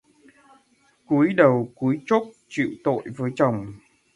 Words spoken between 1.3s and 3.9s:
đầu cúi trốt chịu tội với chồng